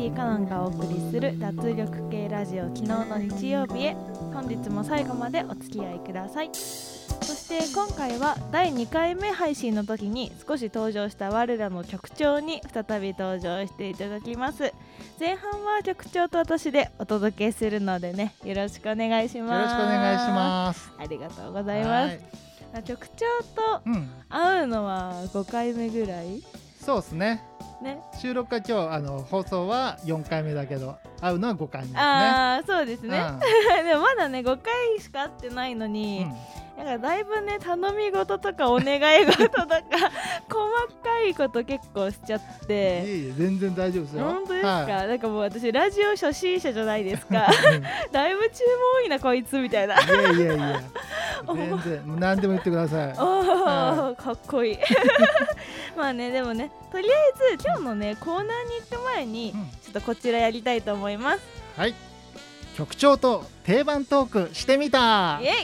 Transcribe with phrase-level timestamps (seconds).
[0.00, 3.92] ティカノンがお送りする脱力系ラジオ昨日の日曜日へ。
[4.32, 6.48] 本日も最後までお付き合いください。
[6.54, 14.72] そして今回は第2回目配信の時に少し登場した我らの局長に再び登場していただきます。
[15.18, 19.52] 前半は局長と私でお届けするのでねよろしくお願いします。
[19.52, 20.92] よろしくお願いします。
[20.98, 22.18] ありがとうございます。
[22.72, 22.84] はい。
[22.84, 24.08] 局長とうん。
[24.30, 26.42] 会うのは5回目ぐらい？
[26.80, 27.44] そうですね。
[27.82, 28.02] ね。
[28.18, 32.00] 収録は今日あの放送は4回目だけど会うのは5回目ですね。
[32.00, 36.32] ああそうですね、う でもまだね5回しか会ってないのに、ん
[36.84, 39.82] なんかだいぶね頼み事とかお願い事とか
[40.48, 40.58] 細
[41.02, 44.24] かいこと結構しちゃっうん、いてえいえ全然大丈夫ですよ。
[44.24, 47.46] 本当ですか、はなんかもう私ラジオ初心者じゃないですか。
[47.46, 50.00] いだいぶ注文多いなこいつみたいな。
[50.02, 50.82] いやいやいや
[51.46, 53.12] 全然何でも言ってください。
[53.20, 54.78] おーかっこいい。
[55.96, 57.16] まあねでもねとりあ
[57.52, 58.52] えず今日のねコーナーに
[58.90, 59.70] 行く前にうん。
[59.82, 61.40] ちょっとこちらやりたいと思います。
[61.76, 61.94] はい
[62.76, 65.38] 局長と定番トークしてみた。
[65.42, 65.52] イエイ。
[65.52, 65.56] イ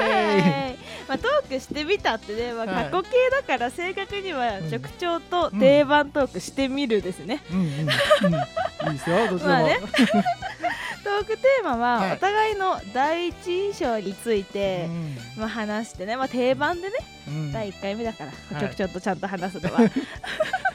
[0.00, 2.84] エ まあ、トークしてみたってね、まあ、はい。
[2.86, 4.70] 過去形だから正確にはうん。
[4.70, 9.80] 局長と定番トークしてみるですね、いいですよ どっちでも、まあね。
[11.04, 12.12] トークテーマははい。
[12.14, 14.88] お互いの第一印象について、
[15.36, 16.94] まあ、話してね、まあ、定番でね、
[17.28, 17.34] うん。
[17.34, 18.68] うん第1回目だから、はい。
[18.68, 19.80] 局長とちゃんと話すのは。
[19.90, 19.92] ち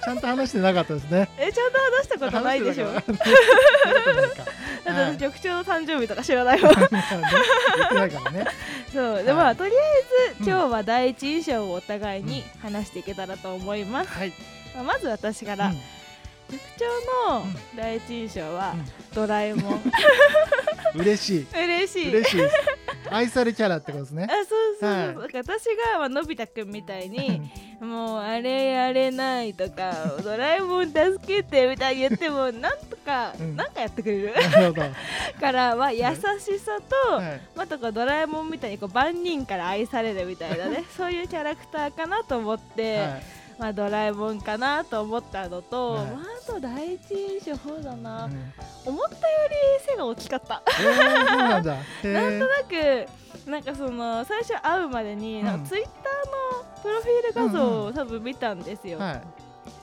[0.08, 1.28] ゃんと話してなかったですね。
[1.40, 2.90] えちゃんと話したことないでしょ？
[4.86, 8.46] だ局長の誕生日とか知らないもん 言ってないからね。
[8.92, 9.24] そう。
[9.24, 9.34] で、はい。
[9.36, 10.44] まあとりあえうん。
[10.44, 14.34] ず今日は第一印象をお互いに話していけたらと思います、はい、
[14.76, 15.74] まあまず私から、うん。
[15.74, 18.86] 局長のうん第一印象は、うん。
[19.14, 19.92] ドラえもん。
[20.96, 21.48] 嬉しい。
[21.54, 22.10] 嬉しい。
[22.10, 22.38] 嬉しい。
[22.38, 22.56] です
[23.12, 24.28] 愛されキャラってことですね。
[24.30, 25.34] あそうそうそう、はい。
[25.34, 33.56] 私が、まあのび太くんみたいにもうあれやれないとかドラえもん助けてみたいに言ってもなんとか、うん。
[33.56, 34.34] なんかやってくれる？
[35.40, 36.04] からは優
[36.40, 36.78] しさ
[37.08, 37.42] と、はい。
[37.56, 43.24] まあ、とかドラえもんみたいにこう万人から愛されるみたいなね そういうキャラクターかなと思って、はい。
[43.60, 46.06] まあ、ドラえもんかなと思ったのと、はい。
[46.06, 48.54] まあ、あと第一印象そうだな、うん。
[48.86, 49.56] 思ったより
[49.86, 50.62] 背が大きかった。
[50.80, 53.08] えー、 なんとなく
[53.50, 55.66] なんかその最初会うまでに、うん。
[55.66, 55.94] ツイッター
[56.64, 59.00] のプロフィール画像うんを多分見たんですよ。
[59.00, 59.22] は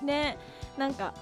[0.02, 0.06] い。
[0.06, 0.38] で
[0.78, 1.12] なんか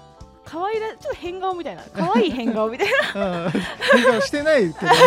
[0.45, 1.83] 可愛らちょっと変顔みたいな。
[1.93, 3.45] 可愛い変顔みたいな。
[3.45, 3.51] うん。
[3.51, 4.97] 変顔してないけどね。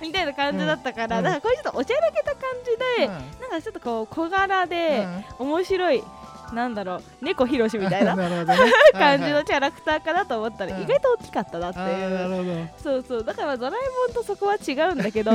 [0.00, 1.24] みたいな感じだったから、うん。
[1.24, 3.40] だからこれちょっとおちゃらけた感じで、うん。
[3.40, 5.06] なんかちょっとこう小柄で
[5.38, 5.46] うん。
[5.48, 6.04] 面白い
[6.52, 8.52] なんだろう猫ひろしみたいな ね 感じ
[8.98, 10.82] はいはいのキャラクターかなと思ったらうん。
[10.82, 12.70] 意外と大きかったなっていう。
[12.82, 13.24] そうそう。
[13.24, 15.32] だからドラえもんとそこは違うんだけど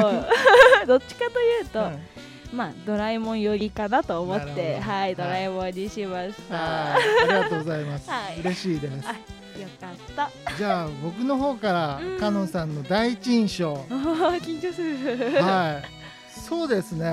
[0.85, 2.07] どっちかというと、ど、うん
[2.55, 8.39] まあドラえもん寄りかなと思ってはいドラえもんにしました、はいありがとうございます、はい。
[8.39, 9.07] 嬉しいです。
[9.07, 10.31] あよかった。
[10.57, 13.73] じゃあ僕の方からうんかのんさんの第一印象。
[13.75, 16.39] 緊張するはい。
[16.39, 17.07] そうですね。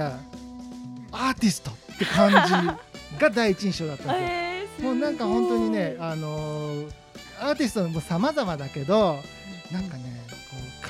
[1.10, 4.88] アーティストって感じが第一印象だったんですよ。
[4.90, 6.92] もうなんか本当にねあのー
[7.40, 9.18] アーティストも様々だけど
[9.72, 10.21] なんかね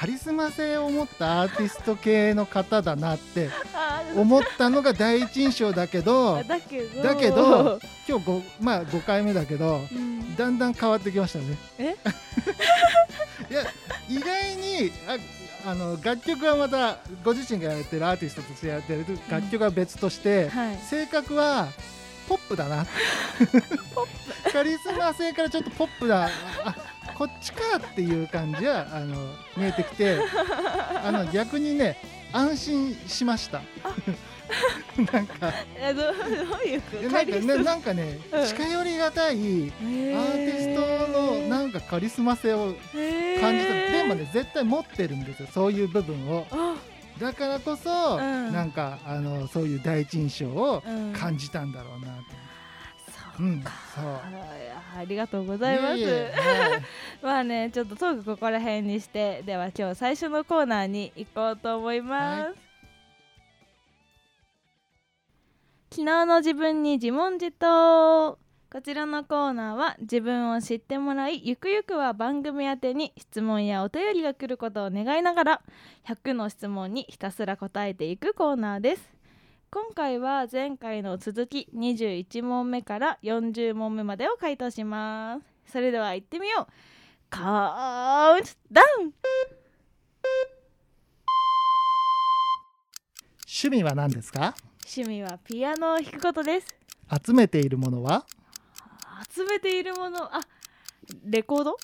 [0.02, 3.50] カリスマ性を持ったアーティスト系の方だなって
[4.18, 7.02] 思ったのが第一印象だけどだけど。
[7.04, 10.34] だけど今日ごまあ5回目だけどうん。
[10.34, 11.56] だんだん変わってきましたね。
[11.78, 11.94] え？
[13.48, 13.64] いや
[14.08, 20.78] 意外にああの楽曲はまたご自身がやってるアーティストとしてやってる楽曲は別として、はい。
[20.90, 21.68] 性格は
[22.28, 22.84] ポップだな。
[24.52, 26.28] カリスマ性からちょっとポップだ
[26.64, 26.91] あ
[27.22, 29.14] こっちかっていう感じはあの
[29.56, 30.18] 見えてきて
[31.04, 31.96] あの逆にね
[32.32, 33.62] 安心しました。
[35.12, 35.52] なんか。
[35.80, 35.96] なん
[37.12, 38.46] かねなんかね、うん。
[38.46, 42.74] 近寄りがたいアーティストのなんかカリスマ性を
[43.40, 46.44] 感じた、でもね絶対持ってるんですよそういう部分を。
[46.50, 46.74] あ。
[47.20, 48.52] だからこそ、うん。
[48.52, 51.12] なんかあのそういう第一印象をうん。
[51.12, 52.41] 感じたんだろうなと、そ
[53.38, 53.64] ううん
[53.94, 54.04] そう。
[54.04, 55.98] あありがとうございます。
[55.98, 56.82] いえいえはい。
[57.22, 62.54] まあねちょっとトークここら辺にしてでは今日最初のコーナーに行こうと思います、はい。
[65.90, 68.38] 昨日の自分に自問自答。
[68.72, 75.62] こちらのコーナーは自分を知ってもらいゆくゆくは番組宛てに質問やお便りが来ることを願いながら
[76.06, 79.12] 100の質問にひたすら答えていくコーナーです
[79.74, 85.72] 今回は前回の続き21問目から40問目までを回答します。
[85.72, 86.72] それでは行ってみよう。
[87.30, 89.12] カウントダウン。
[93.46, 94.54] 趣味は何ですか？
[94.84, 96.66] 趣味はピアノを弾くことです。
[97.26, 98.26] 集めているものは？
[99.34, 100.42] 集めているものあ
[101.24, 101.78] レコード？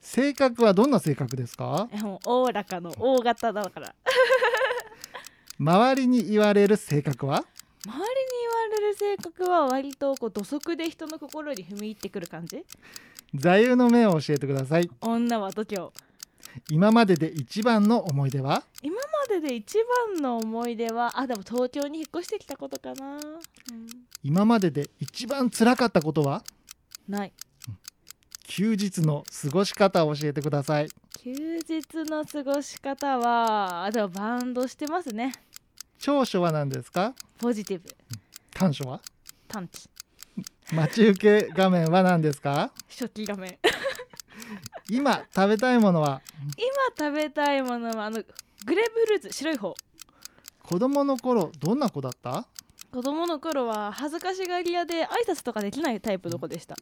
[0.00, 1.86] 性格はどんな性格ですか？
[2.24, 3.94] おおらかの大型だから
[5.60, 7.44] 周りに言われる性格は？
[7.84, 12.64] 周りに言われる性格は割とこう土足で人の心に踏み入ってくる感じ？
[13.34, 14.88] 座右の銘を教えてください。
[15.00, 15.90] 女は度胸。
[16.70, 18.62] 今までで一番の思い出は？
[18.82, 19.78] 今までで一
[20.14, 21.18] 番の思い出は？
[21.18, 23.20] あでも東京に引っ越してきたことかな、うん、
[24.22, 26.44] 今までで一番辛かったことは？
[27.08, 27.32] ない。
[28.46, 30.88] 休日の過ごし方を教えてください。
[31.18, 35.32] 休日の過ごし方はあでもバンドしてますね
[35.98, 37.14] 長所は何ですか？
[37.38, 37.88] ポジティブ
[38.54, 39.00] 短所は？
[39.48, 39.88] 探知
[40.72, 42.70] 待ち受け画面は何ですか？
[42.88, 43.58] 初期画面。
[44.88, 46.22] 今食べたいものは？
[46.56, 46.66] 今
[46.96, 48.22] 食べたいものはあの
[48.64, 49.74] グレープフルーツ白い方。
[50.62, 52.46] 子供の頃どんな子だった？
[52.92, 56.76] 子供の頃は恥ずかしがり屋で挨拶とかできないタイプの子でした。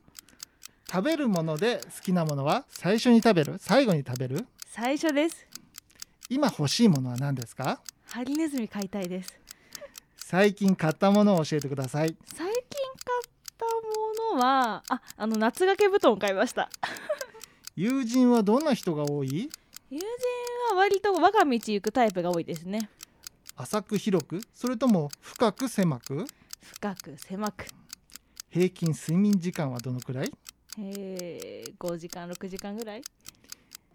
[0.91, 2.65] 食べるもので好きなものは？
[2.69, 3.55] 最初に食べる？
[3.59, 4.47] 最後に食べる？
[4.67, 5.47] 最初です。
[6.29, 7.81] 今欲しいものは何ですか？
[8.07, 9.39] ハリネズミ飼いたいです。
[10.17, 12.17] 最近買ったものを教えてください。
[12.35, 13.65] 最近買った
[14.35, 16.69] ものはああの夏掛け布団を買いました。
[17.75, 19.51] 友人はどんな人が多い？
[19.91, 20.07] 友人
[20.75, 22.89] は割と我が道行くタイプが多いですね。
[23.57, 24.41] 浅く広く？
[24.55, 26.25] それとも深く狭く？
[26.63, 27.67] 深く狭く。
[28.51, 30.33] 平均睡眠時間はどのくらい？
[30.79, 33.03] えー、5時間6時間ぐらい。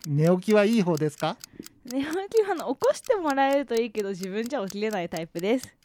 [0.08, 1.38] 寝起きはいい方ですか？
[1.84, 5.76] 寝起きはあの起こしてもらえるといいけど自分じゃ起きれないタイプです。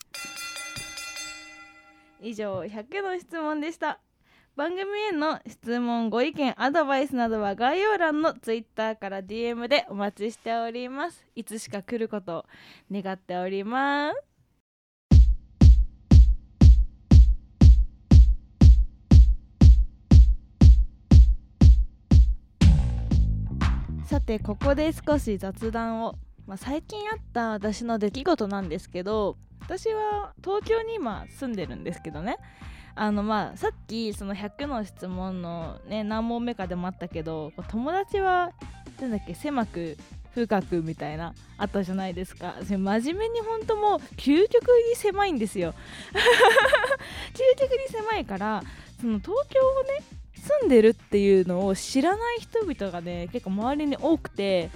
[2.20, 4.00] 以上100の質問でした。
[4.56, 11.26] 番組への質問ご意見アドバイスなどは概要欄の Twitter から DM でお待ちしております。
[11.34, 12.44] いつしか来ることを
[12.90, 14.35] 願っております。
[24.16, 26.14] さてここで少し雑談を、
[26.46, 32.38] まあ、最近あった私の出来事なんですけど私は東京に今住んでるんですけどね。
[32.94, 38.52] あのまあさっきその100の質問のね何問目かでもあったけど友達は
[38.98, 39.98] なんだっけ狭く
[40.34, 42.54] 深くみたいなあったじゃないですか。
[42.62, 45.74] 真面目に本当もう究極に狭いんですよ。
[47.36, 48.62] 究極に狭いから
[48.98, 50.16] その東京をね
[50.46, 54.70] 住んでるっていうのを知らない人々がね結構周りに多くて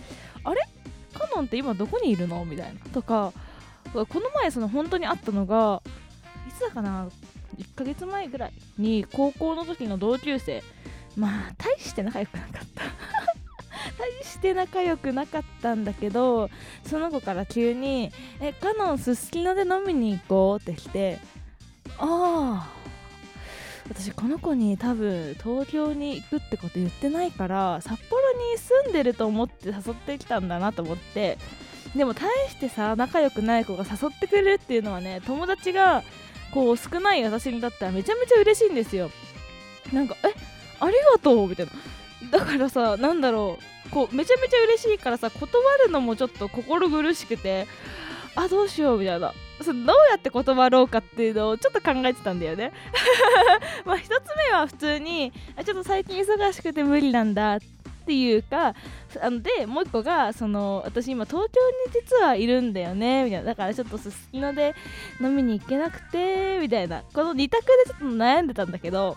[0.45, 0.61] あれ？
[1.13, 2.45] カノンって今どこにいるの？
[2.45, 2.81] みたいな。
[2.93, 3.33] とか
[3.93, 5.83] この前その本当にあったのが
[6.49, 7.09] いつだかな
[7.59, 10.63] ？1ヶ月前ぐらいに高校の時の同級生
[11.17, 12.83] まあ大して仲良くなかった。
[13.99, 16.51] 大して仲良くなかったんだけど
[16.87, 21.19] その子から急に「えカノンすすきので飲みに行こう」って来て
[21.99, 22.80] ああ
[23.91, 28.23] 私この子に多分東京に行くってこと言ってないから札幌
[28.53, 31.39] に住んでると思って誘ってきたんだなと思って。
[31.97, 36.05] でも大してさ仲良くない子が誘ってくれるっていうのはね友達が
[36.53, 39.11] こう少ない私にだったらめちゃめちゃ嬉しいんですよ。
[39.93, 40.29] なんかえ
[40.79, 41.73] ありがとうみたいな。
[42.31, 43.91] だからさなんだろう。
[43.91, 45.51] こうめちゃめちゃ嬉しいからさ断
[45.85, 47.67] るのもちょっと心苦しくて
[48.37, 49.35] あどうしようみたいな。
[49.65, 52.73] そどうやって断ろうかっていうのをちょっと考えてたんだよね。
[53.85, 55.33] まあ一つ目は普通に
[55.65, 57.61] ちょっと最近忙しくて無理なんだっ
[58.07, 58.75] ていうか
[59.21, 61.61] あのでもう一個がその私今東京
[61.93, 63.47] に実はいるんだよねみたいな。
[63.47, 64.75] だからちょっとすすきので
[65.21, 67.03] 飲みに行けなくてみたいな。
[67.13, 69.17] この2択でちょっと悩んでたんだけど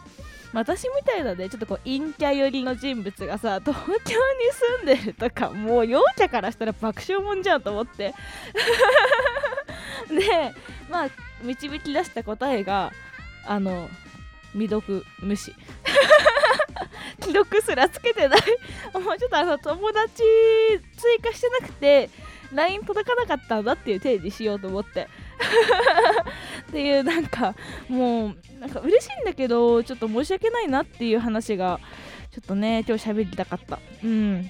[0.53, 8.13] 私みたいなねちょっとこう陰キャ寄りの人物がさ東京に住んでるとかもう陽キャからしたら爆笑もんじゃんと思って。
[10.13, 10.53] で
[10.89, 11.09] まあ
[11.41, 12.91] 導き出した答えが
[13.45, 13.89] あの
[14.53, 15.53] 未読無視。
[17.21, 18.41] 既読すらつけてない。
[18.93, 20.23] もうちょっとあの友達
[20.97, 22.09] 追加してなくて
[22.51, 25.07] LINE 届かなかったんだっていう定義しようと思って。
[26.69, 27.55] っていうなんか
[27.87, 31.79] もうなんか嬉しいんだけどちょっと申し訳ないなっていう話が
[32.31, 33.79] ちょっとね今日喋りたかった。
[34.03, 34.49] うん。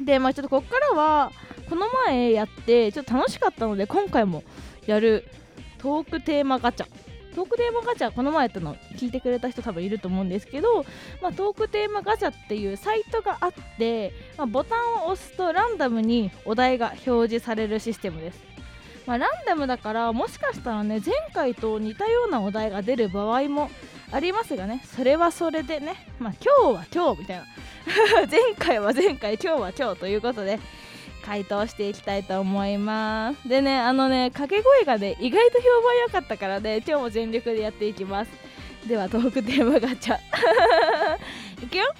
[0.00, 1.30] でまあちょっとこっからは
[1.68, 4.42] この前やってちょっと楽しかったので今回も
[4.86, 5.24] やる。
[5.78, 6.86] トークテーマガチャ。
[7.34, 10.84] トークテーマガチャこの前やったの聞いてくれた人多分いると思うんですけど、
[11.22, 18.40] まあ、トークテーマガチャっていうサイトがあって、まあ、ボタンを押すとランダムにお題が表示されるシステムです、
[19.06, 23.70] まあ、ランダムだからもしかしたらね前回と似たようなお題が出る場合も
[24.10, 27.44] ありますがねそれはそれでね、まあ、今日は今日みたいな。
[28.30, 30.60] 前回は前回今日は今日ということで
[31.24, 33.48] 回答していきたいと思います。
[33.48, 38.30] でねあのね掛け声がね意外と評判良かったからね今日も全力でやっていきます。
[38.86, 40.18] ではトークテーマガチャ。
[41.62, 41.92] いくよ。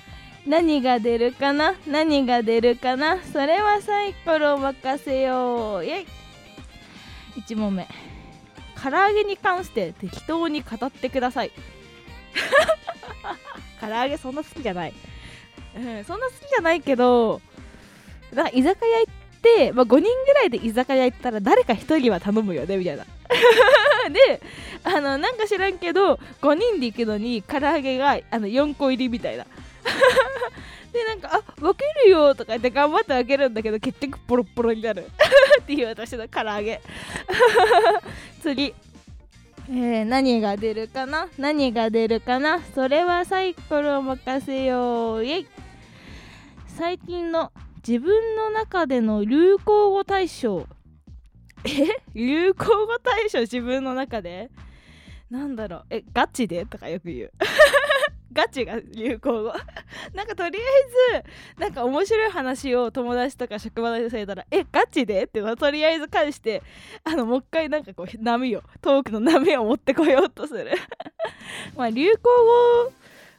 [0.46, 1.74] 何が出るかな？
[1.86, 3.22] 何が出るかな？
[3.22, 5.84] それはサイコロ任せよう。
[5.84, 6.06] イェイ。
[7.36, 7.86] 1問目。
[8.82, 11.52] 唐揚げに関して適当に語ってください。
[13.80, 14.94] 唐揚げそんな好きじゃない、
[15.76, 17.40] うん、そんな好きじゃないけど
[18.34, 19.12] だから居酒屋行っ
[19.42, 23.04] て、まあ、5人ぐらいで居酒屋行ったら誰か1人は頼むよねみたいな。
[24.12, 24.42] で
[24.84, 29.46] あのなんか知らんけど5人で行くのに唐揚げがあの4個入りみたいな。
[30.92, 35.06] でなんか「あ分けるよ」とか言って頑張って分けるんだけど結局ポロポロになる。
[35.62, 36.80] っていう私の唐揚げ。
[38.42, 38.74] 次。
[39.70, 41.28] えー、何が出るかな？
[41.38, 42.60] 何が出るかな？
[42.74, 45.24] それはサイコロ任せよう。
[45.24, 45.46] イェイ。
[46.66, 47.52] 最近の
[47.86, 50.66] 自分の中での流行語大賞。
[51.64, 52.00] え？
[52.14, 54.50] 流行語大賞自分の中で？
[55.30, 55.86] なんだろう。
[55.90, 56.64] えガチで？
[56.66, 57.32] とかよく言う。
[58.32, 59.52] ガチが流行語。
[60.14, 60.62] なんかとりあ
[61.18, 66.62] えずなんか面白い話を友達とか職場でされたら「えガチで?」ってとりあえず返して
[67.04, 70.70] あのもう一回なんかこう波をトークの波を持ってこようとする。
[71.76, 72.18] まあ流行
[72.86, 72.92] 語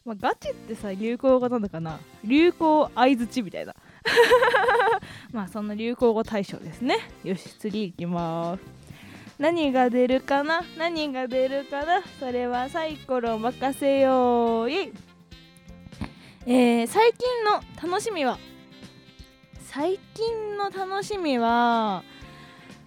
[0.05, 1.97] まあ、ガチってさ流行語なのかな？
[2.23, 3.73] 流行相づちみたいな。
[5.31, 6.97] まあその流行語大賞ですね。
[7.23, 8.63] よし次いきます。
[9.39, 10.63] 何が出るかな？
[10.77, 12.03] 何が出るかな？
[12.19, 14.71] それはサイコロ任せよう。
[14.71, 14.91] い
[16.45, 18.37] えー、最近の楽しみは？
[19.61, 22.03] 最近の楽しみは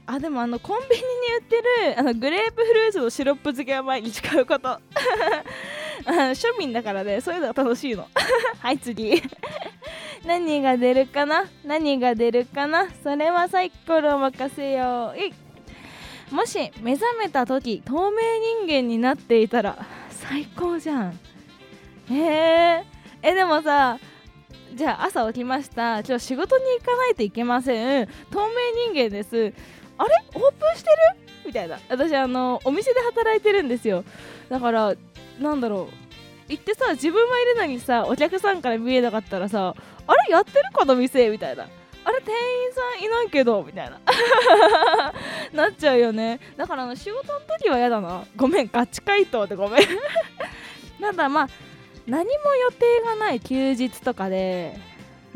[0.06, 1.06] あでもあのコンビニに
[1.38, 4.80] 売ってる あのグレープフルーツのシロップ漬けを毎日買うこと。
[6.06, 8.06] 庶民だからねそういうのが楽しいの。
[8.60, 9.20] はい次。
[10.24, 11.46] 何が出るかな？
[11.64, 12.88] 何が出るかな？
[13.02, 15.18] それはサイコロ任せよう。
[15.18, 15.32] い。
[16.30, 19.76] もし目覚めた時透明人間になっていたら
[20.10, 21.20] 最高じゃん。
[22.10, 22.84] へえ
[23.22, 23.98] えでもさ
[24.74, 26.00] じゃあ朝起きました。
[26.00, 28.06] 今日仕事に行かないといけません。
[28.30, 29.52] 透明人間です。
[29.98, 30.10] あれ？
[30.34, 30.96] オープンしてる？
[31.46, 31.78] みたいな。
[31.88, 34.04] 私あのお店で働いてるんですよ。
[34.48, 34.94] だから
[35.40, 35.94] なんだろう。
[36.48, 39.74] 行ってさ自分はいるのにさお客さんから見えなかったらさ
[40.06, 40.32] あれ？
[40.32, 41.30] やってるこの店？
[41.30, 41.66] みたいな。
[42.04, 42.20] あれ？
[42.20, 43.62] 店員さんいないけど？
[43.64, 44.00] みたいな。
[45.52, 46.40] なっちゃうよね。
[46.56, 48.24] だからあの仕事の時は嫌だな。
[48.36, 48.70] ごめん。
[48.72, 49.82] ガチ回答でごめん。
[51.00, 51.48] なんだまあ
[52.06, 54.78] 何も予定がない休日とかで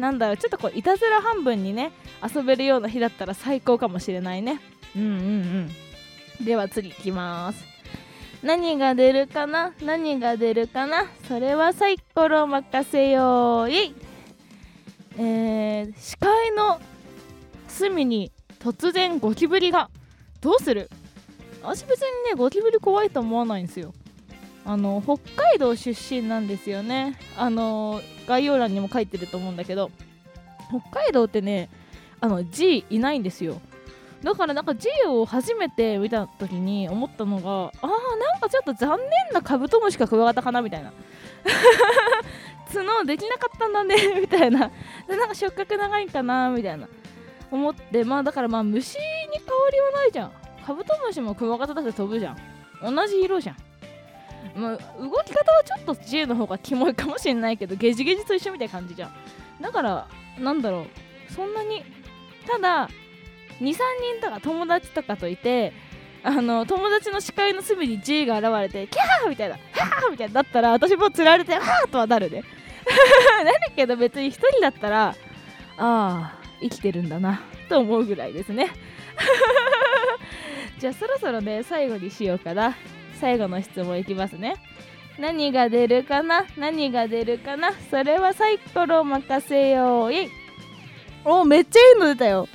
[0.00, 1.92] なんだろうちょっとこういたずら半分にね
[2.23, 4.61] 遊べるような日だったら最高かもしれないね。
[4.97, 5.71] うんうん
[6.38, 6.45] うん。
[6.45, 7.64] では次いきます。
[8.42, 9.73] 何が出るかな？
[9.83, 11.04] 何が出るかな？
[11.28, 13.95] それはサイコロ任せようい。
[15.19, 16.80] えー、視界の
[17.69, 19.90] 隅に突然ゴキブリが。
[20.40, 20.88] どうする？
[21.62, 23.92] 私別にねゴキブリ怖いと思わないんですよ
[24.64, 27.19] あの北海道出身なんですよね。
[27.37, 29.90] あの概要欄にも書いてると思うんだけど。
[30.69, 31.69] 北海道ってね
[32.21, 33.61] あの G いないんですよ。
[34.23, 40.93] だからなんか G を初めて見た時に思ったのがあーなんかちょっと残念なカブトムシかクワガタかなみたいな。
[42.73, 44.71] 角できなかったんだねみたいな。
[45.09, 46.87] でなんか触覚長いんかなみたいな。
[47.50, 49.00] 思ってまあだからまあ虫に
[49.38, 50.33] 変わりはないじゃん。
[50.64, 52.95] カブトムシもクワガタだって飛ぶじゃん。
[52.95, 53.57] 同じ色じゃん。
[54.54, 59.12] まあ、動き方はちょっと J の方がキモいかもしれないけどゲジゲジと一緒みたいな感じじゃん。
[59.61, 61.32] だからなんだろう。
[61.32, 61.85] そんなに
[62.47, 62.88] ただ
[63.61, 63.76] 23人
[64.20, 65.73] とか友達とかといて
[66.23, 72.42] あの友達の視界の隅に J が現れてキャーみたいなハーみたいなだったら私も釣られてハーとはなるね。
[73.44, 75.14] なるけど別に1人だったらあ
[75.78, 78.68] あ生きてるんだなと思うぐらいですね。
[80.78, 82.76] じゃあそろそろね最後にしようかな。
[83.21, 84.55] 最後の質問いきますね。
[85.19, 86.47] 何が出るかな？
[86.57, 87.73] 何が出るかな？
[87.91, 90.29] それはサイコロ任せようい。
[91.25, 92.49] おめっちゃいいの出たよ。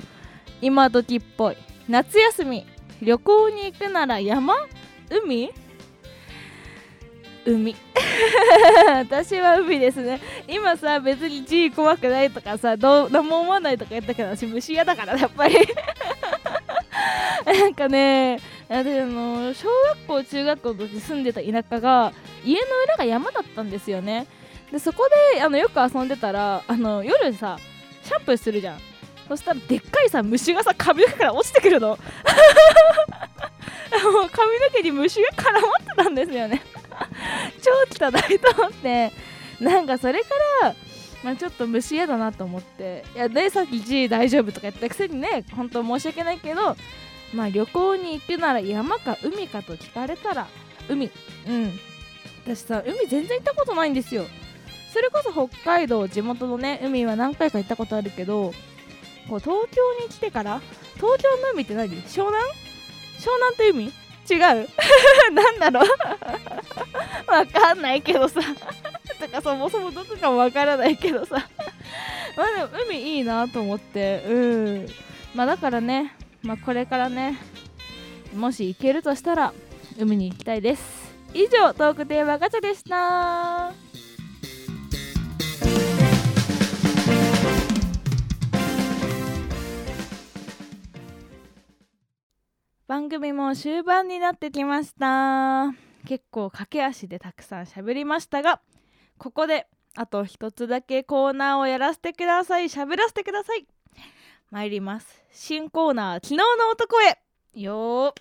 [0.60, 1.56] 今時っぽい。
[1.88, 2.66] 夏休み。
[3.00, 4.54] 旅行に行くなら山？
[5.08, 5.52] 海？
[7.46, 7.76] 海。
[8.98, 10.20] 私は海ですね。
[10.48, 15.54] 今さ別に G 怖くないとかさどう何も思わないとか言ったけど私虫嫌だからやっぱり。
[17.46, 19.68] なんかねあの小
[20.06, 22.12] 学校中学校の時住んでた田舎が
[22.44, 24.26] 家の裏が山だったんですよね。
[24.72, 27.58] でそこであのよく遊んでたらあの夜さ
[28.02, 28.80] シャンプーするじゃん。
[29.28, 31.90] そしたらでっかいさ虫がさ髪の毛から落ちてくるの。
[31.96, 31.96] も
[34.26, 35.62] う髪の毛に虫が絡まっ
[35.96, 36.62] てたんですよね。
[37.62, 37.72] 超
[38.06, 39.12] 汚いと思って。
[39.60, 40.28] なんかそれか
[40.62, 40.74] ら
[41.22, 43.04] まあ、ちょっと虫嫌だなと思って。
[43.14, 46.76] いやでさっき G 大丈夫とか言ったくせにね本当申し訳ないけど
[47.32, 50.48] まあ旅行に行くなら山か海かと聞かれたら
[50.88, 51.10] 海。
[51.48, 51.78] うん。
[52.44, 54.24] 私さ海全然行ったことないんですよ。
[54.92, 58.52] それこそ北海道地元のね海は何回か行ったことあるけど
[59.28, 60.60] こう東京に来てから
[60.94, 61.90] 東京の海って何？
[62.04, 62.44] 湘南？
[63.18, 63.92] 湘南って海？
[64.28, 64.68] 違う？
[65.34, 65.88] なんだろう？
[67.30, 68.40] わかんないけどさ。
[69.20, 71.48] とかそもそもどこかもわからないけどさ。
[72.36, 74.24] まあでも海いいなと思って。
[74.28, 74.86] うん。
[75.34, 76.14] まあだからね
[76.46, 77.36] まあこれからね
[78.34, 79.52] もし行けるとしたら
[79.98, 81.06] 海に行きたいです。
[81.34, 83.72] 以上トークテーマガチャでした。
[92.86, 95.74] 番組も終盤になってきました。
[96.06, 98.60] 結構駆け足でたくさん喋りましたが
[99.18, 102.66] ここであと一つだけコーナーをやらせてください。
[102.66, 103.66] 喋らせてください。
[104.50, 105.24] 参ります。
[105.32, 107.18] 新コーナー昨日の男へ。
[107.54, 108.14] よ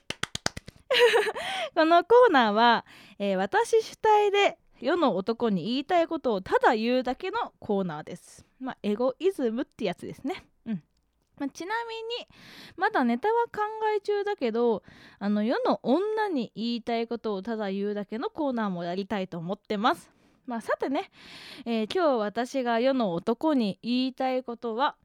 [1.76, 2.86] このコーナーは、
[3.20, 8.46] えー、私主体で世の男に言いたいことをただ言うだけのコーナーです。
[8.60, 10.46] まあエゴイズムってやつですね。
[10.66, 10.84] うん。
[11.38, 12.28] まあ、ちなみに
[12.76, 13.62] まだネタは考
[13.96, 14.84] え中だけど
[15.20, 20.10] あの世の女に言いたいことをただ言うだけのコーナーもやりたいと思ってます。
[20.48, 21.12] まあさてね、
[21.66, 24.96] えー、今日私が世の男に言いたいことは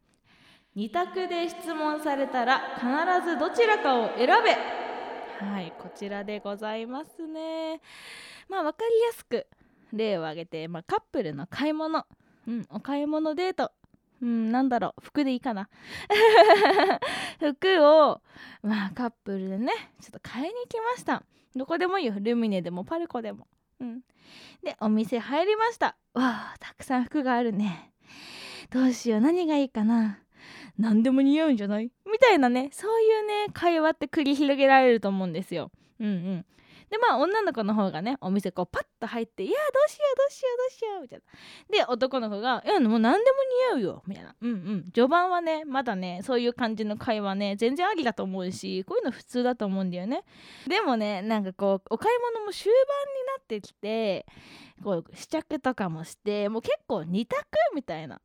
[0.81, 5.45] 2択で質問されたら必ずどちらかを選べ。
[5.45, 7.83] はいこちらでございますね。
[8.49, 9.47] まあ分かりやすく
[9.93, 12.07] 例を挙げて、まあ、カップルの買い物。
[12.49, 13.73] うんお買い物デート。
[14.23, 15.05] うんなんだろう。
[15.05, 15.69] 服でいいかな。
[17.39, 18.23] 服を
[18.63, 21.23] まあカップルでねちょっと買いに行きました。
[21.55, 22.15] どこでもいいよ。
[22.19, 23.47] ルミネでもパルコでも。
[23.81, 24.01] うん。
[24.63, 25.99] でお店入りました。
[26.15, 27.93] わあたくさん服があるね。
[28.71, 29.21] どうしよう。
[29.21, 30.21] 何がいいかな。
[30.81, 31.91] 何でも似合うんじゃない？
[32.11, 35.71] みたいなねそういうね会話って繰り広げられると思うんですよ。
[36.01, 36.47] うんうん。
[36.91, 41.21] でまあ女の子の方がねお店こうパッと入って「いやどうしようどうしようどうしよう」みたい
[41.79, 41.85] な。
[41.87, 43.37] で男の子が「いやもう何でも
[43.73, 44.35] 似合うよ」みたいな。
[44.41, 44.91] うんうん。
[44.93, 50.25] 序盤はねまだねそういう感じの会話ね全然ありだと思うしこういうの普通だと思うんだよね。
[50.67, 54.27] でもねなんかこうお買い物も終盤になってきて
[54.83, 58.21] こう試着とかもしてもう結構2択みたいな。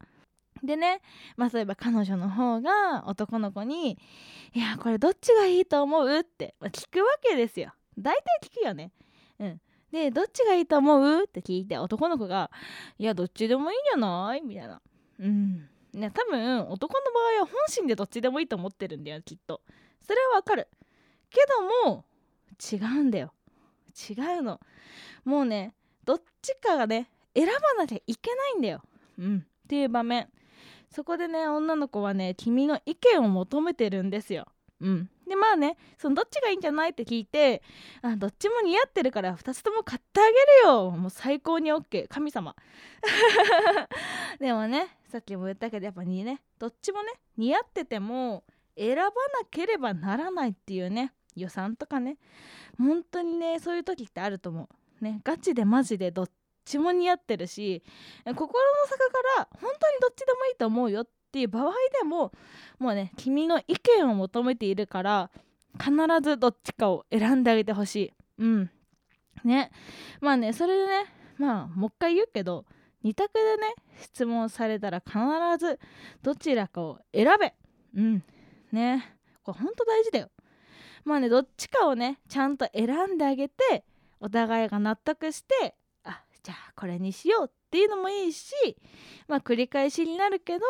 [0.65, 1.01] でね、
[1.38, 3.97] まあ、例えば彼女の方が男の子に
[4.54, 7.73] 「いやこれどっちがいいと思う?」って、ま、聞くわけですよ。
[7.97, 8.91] 大体聞くよね。
[9.39, 9.62] うん。
[9.91, 11.23] で、どっちがいいと思う？
[11.23, 12.51] って聞いて、男の子が、
[12.97, 14.41] いや、どっちでもいいんじゃない？
[14.41, 14.82] みたいな。
[15.19, 15.69] うん。
[15.93, 19.62] ね、多分、男の場合は本心でどっちでもいいと思ってるんだよ、きっと。
[20.01, 20.67] それはわかる。
[21.30, 21.39] け
[21.86, 22.04] ども、
[22.71, 23.34] 違うんだよ。
[24.10, 24.60] 違うの。
[25.23, 25.73] もうね、
[26.04, 28.82] どっちかがね、選ばなきゃいけないんだよ。
[29.17, 29.38] うん。
[29.38, 30.28] っていう場面。
[30.96, 34.48] そこでね、女の子はね、君の意見を求めてるんですよ。
[34.80, 35.10] うん。
[35.28, 37.64] でまあねそのどっちがいいんじゃないって聞いて
[38.04, 40.92] あどっちも似合ってるから2つとも買ってあげるよ。
[40.92, 42.56] もう最高に OK 神様。
[44.40, 48.44] でもねさっきも言ったけどやっぱにねどっちもね似合ってても
[48.78, 49.12] 選ばな
[49.50, 52.18] ければならないっていうね予算とかね。
[52.78, 54.70] 本当にねそういう時ってあると思
[55.02, 55.04] う。
[55.04, 56.30] ねガチでマジでどっ
[56.65, 57.84] ちも似合ってるし
[58.25, 58.47] 心の
[58.88, 62.32] 底から本当にどっちでもいいと思うよっていう場合でも
[62.80, 65.32] もうね君の意見を求めているから
[65.80, 68.13] 必ずどっちかを選んであげてほしい。
[68.39, 68.71] うん。
[69.43, 69.71] ね。
[70.21, 71.06] まあねそれでね
[71.38, 72.65] まあもう一回言うけど
[73.04, 75.17] 2択でね質問されたら必
[75.60, 75.80] ず
[76.23, 77.54] どちらかを選べ。
[77.95, 78.23] うん。
[78.71, 79.17] ね。
[79.43, 80.30] これほんと大事だよ。
[81.04, 83.84] まあねどっちかをねちゃんと選んであげて
[84.19, 85.75] お互いが納得して
[86.46, 88.54] じゃあこれにしようっていうのもいいし
[89.28, 90.66] まあ繰り返しになるけど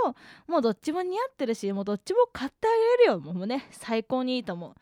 [0.48, 2.72] もうどっちも似合ってるしもうどっちも買ってあ
[3.04, 3.20] げるよ。
[3.20, 4.74] もうね最高にいいと思う。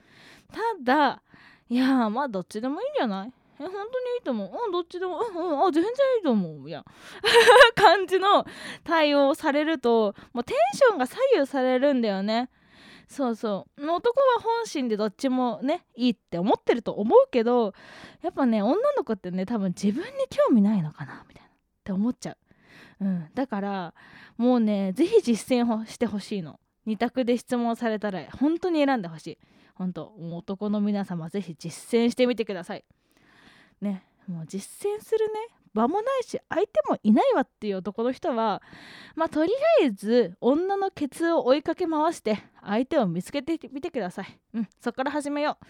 [0.54, 1.24] ただ
[1.68, 3.34] いやまあどっちでもいいんじゃない？
[3.60, 3.88] え本当にい
[4.20, 4.52] いと思う？
[4.66, 6.70] うんどっちでもうんうんあ全然いいと思う。
[6.70, 6.86] いや
[7.76, 8.46] 感じの
[8.84, 12.50] 対応されるともうテンションが左右されるんだよね。
[13.14, 13.92] そうそう。
[13.92, 17.76] 男は本心でどっちもねいいって思ってると思うけど
[18.24, 21.52] やっぱね女の子ってね多分自分に興味ないのかなみたいなっ
[21.84, 22.38] て思っちゃ
[23.00, 23.94] う、うん、だから
[24.38, 26.60] もうね是非実践をしてほしいの。
[26.88, 29.38] 2択で質問されたら本当に選んでほしい。
[29.76, 32.84] 本当もう男の皆様是非実践してみてください。
[33.80, 34.04] ね。
[34.28, 35.34] もう実践するね。
[35.74, 38.62] 場もないし相手もいないわっていう男の人は
[39.16, 44.40] まあとりあえず女のケツを追いかけ回して相手を見つけてみてください。
[44.54, 45.66] うんそっから始めよう。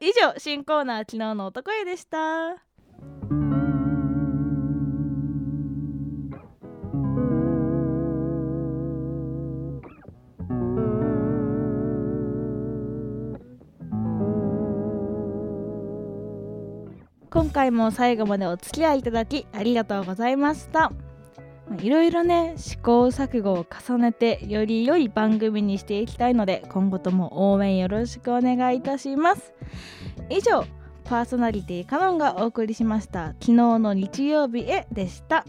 [0.04, 3.49] 以上新コーナー昨日の男へでした。
[17.50, 20.92] 今回も最後までお付き合いいただきありがとうございました。
[21.82, 29.52] いろいろね試行錯誤を重ねてより良い番組にしていきたいので今後とも応援よろしくお願いいたします。
[30.28, 30.64] 以上
[31.02, 35.44] パーソナリティカノンがお送りしました昨日の日曜日へでした。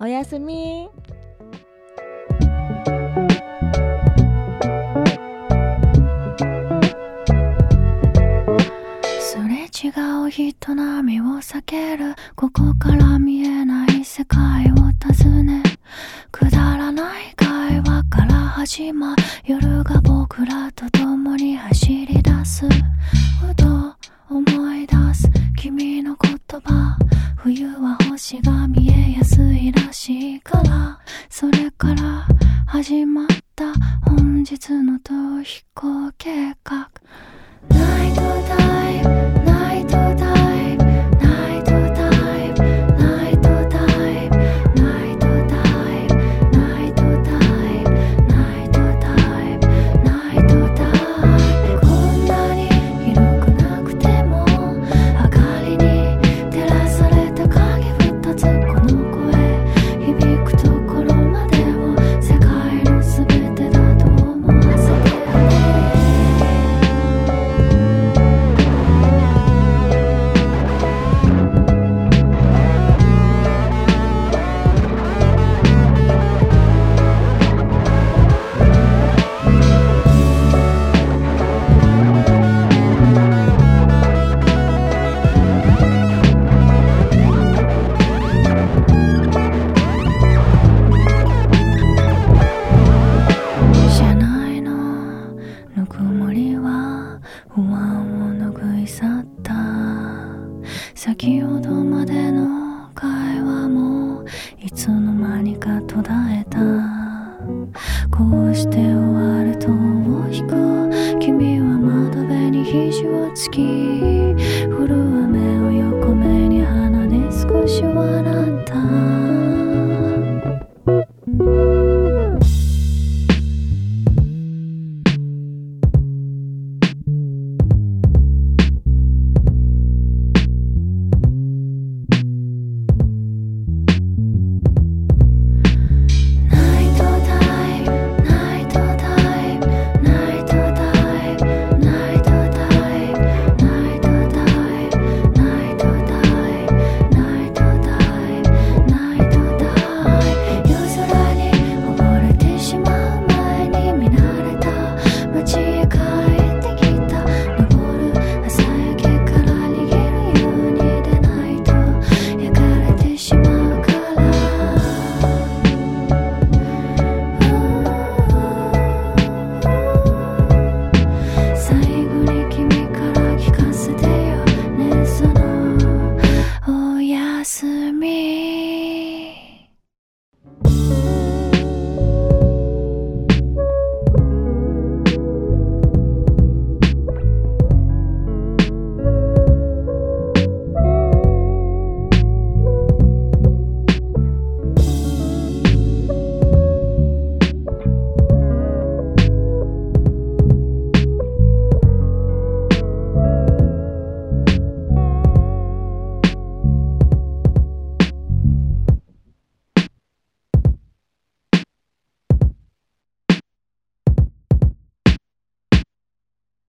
[0.00, 0.88] おやすみ。
[9.96, 12.14] 違う人波を避ける。
[12.34, 15.62] ここから見えない世界を尋ね。
[16.30, 19.22] くだらない会話から始まる。
[19.46, 22.68] 夜が僕らと共に走り出す。
[22.68, 23.64] ふと
[24.28, 25.30] 思い出す。
[25.56, 26.98] 君の言葉。
[27.36, 31.00] 冬は星が見えやすいらしいから。
[31.30, 32.26] それから
[32.66, 33.72] 始まった。
[34.04, 36.85] 本日の逃避行計画。